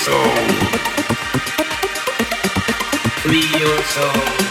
[0.00, 0.34] soul.
[3.22, 4.49] Free your soul.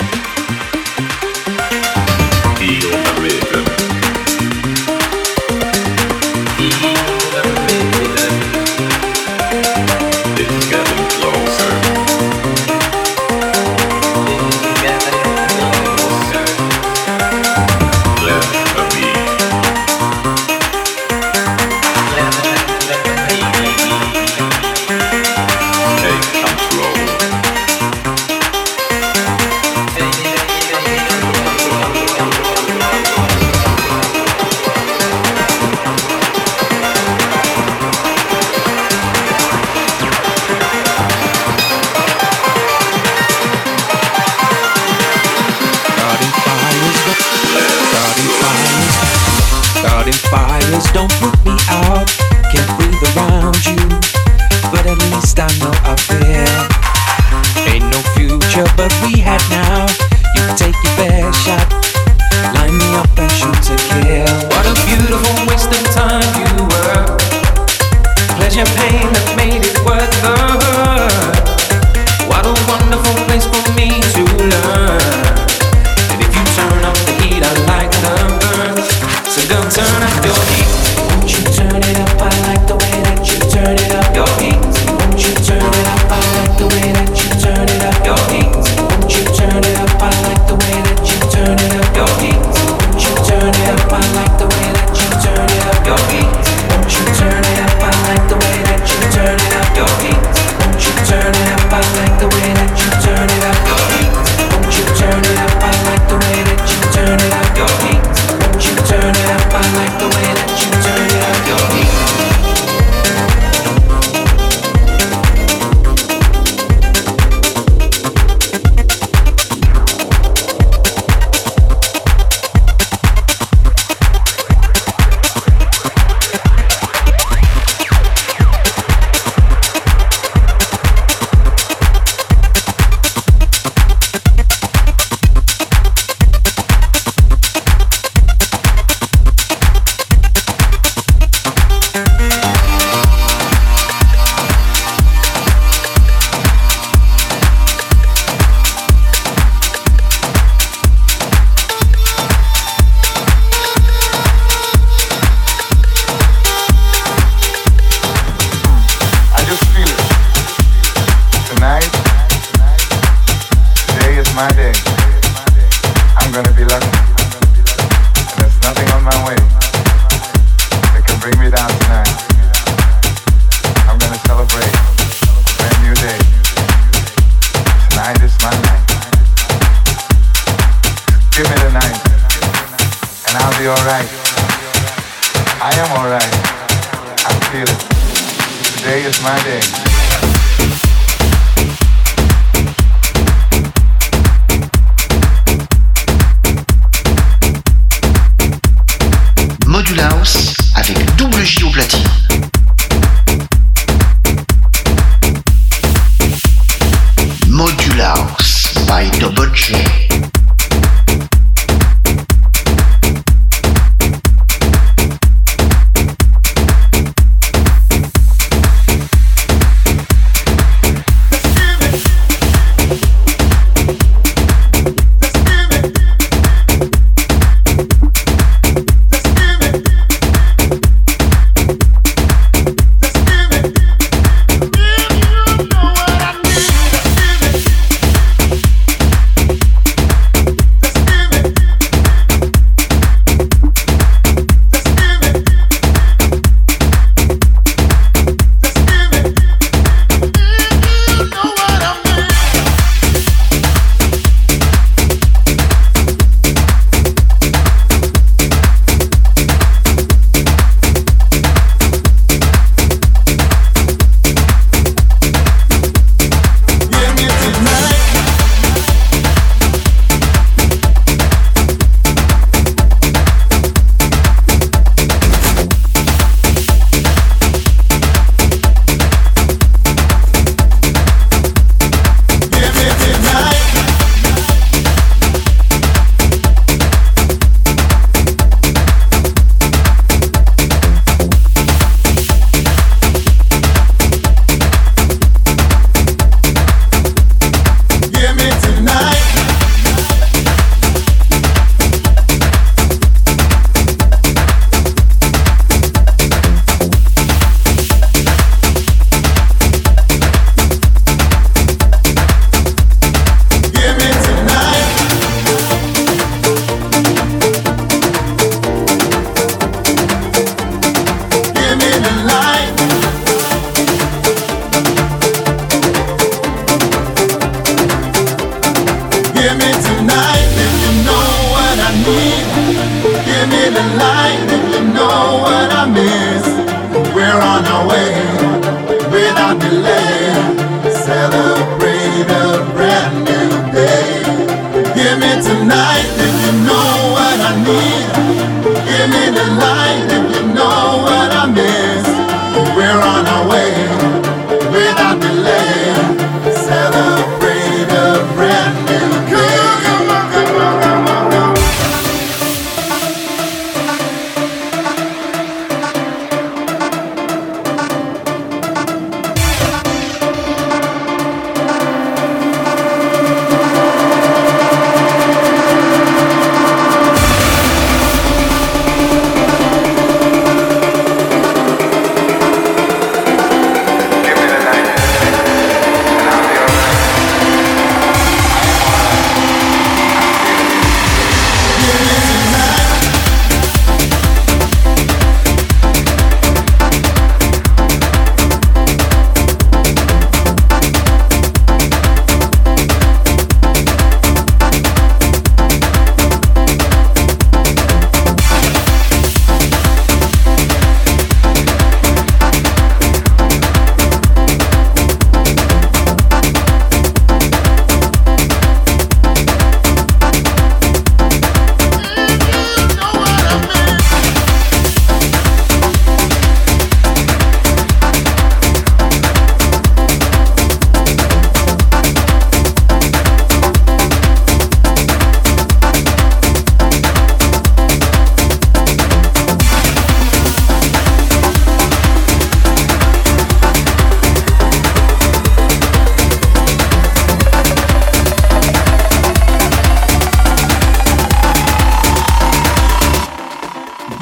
[333.80, 334.28] the light.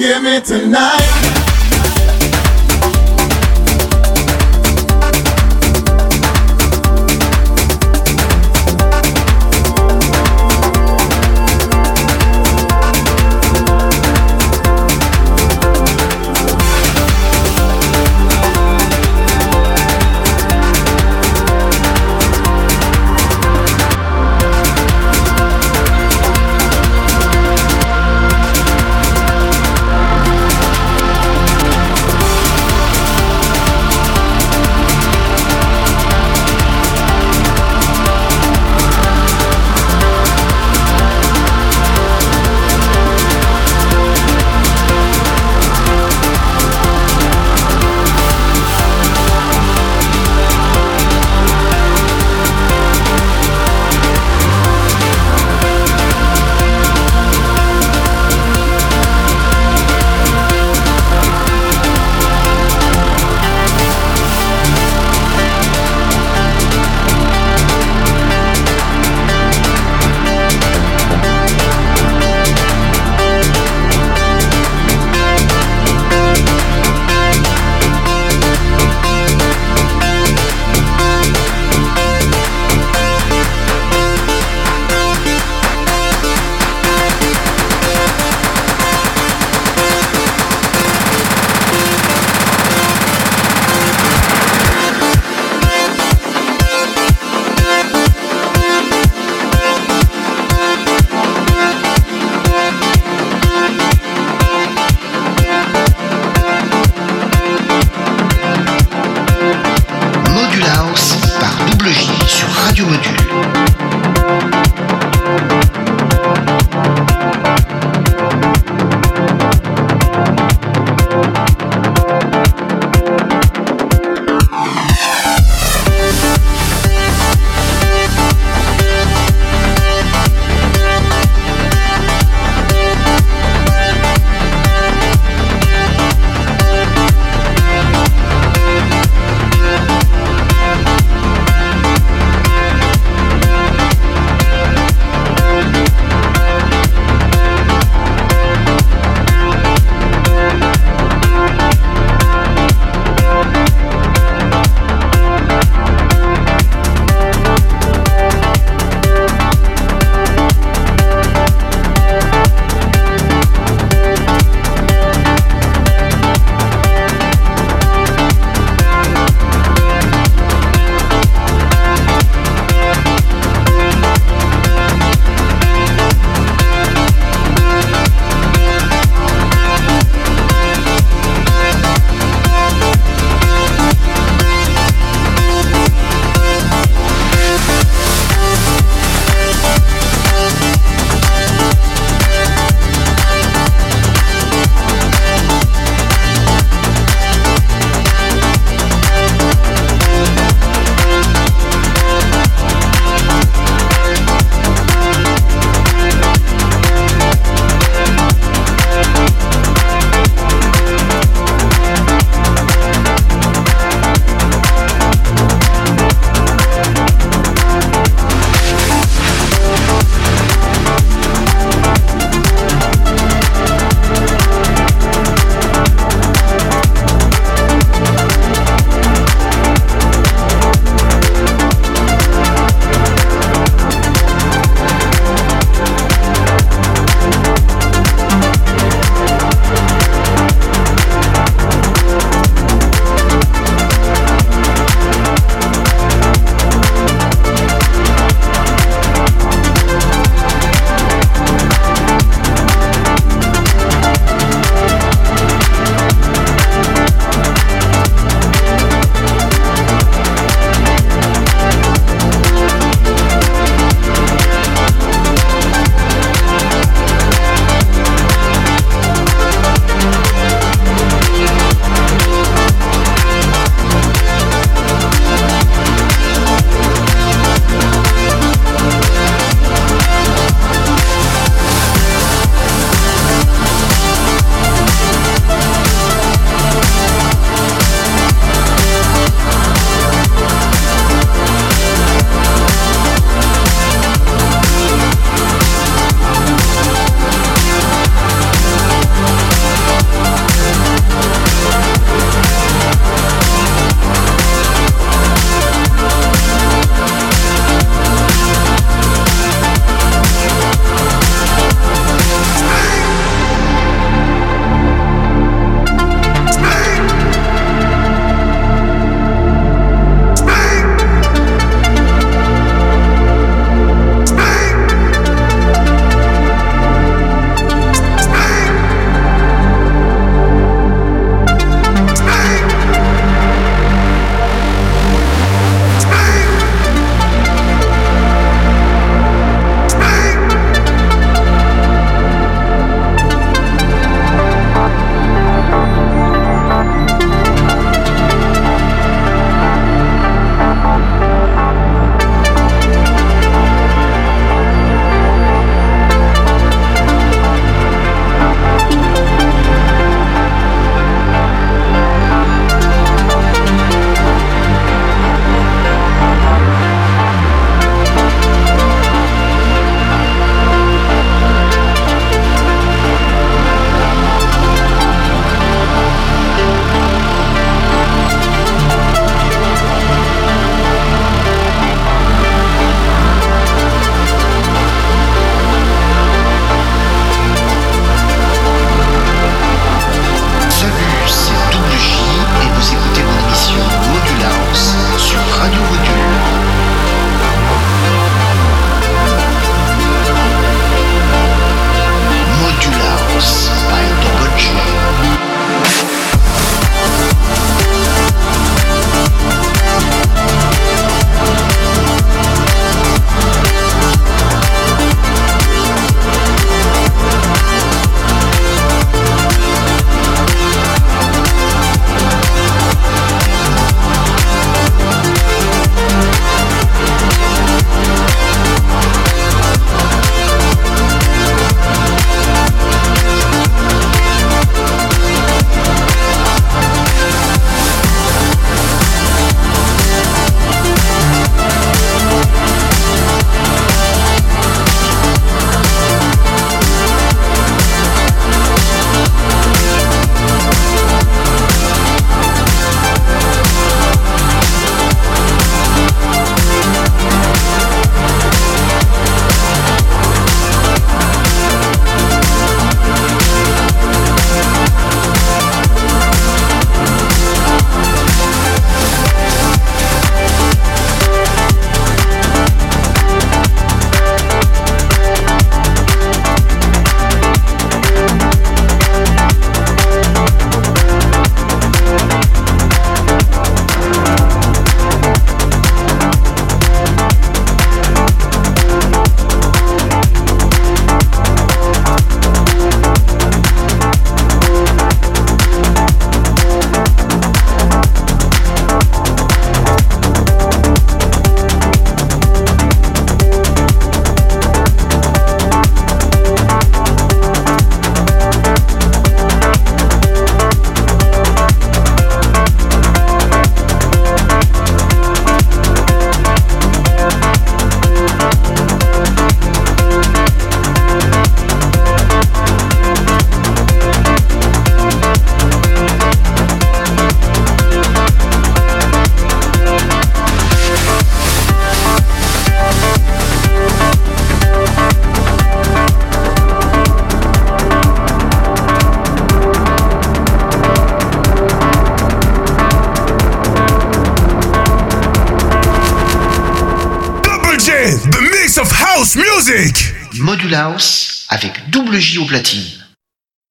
[0.08, 1.27] give me tonight.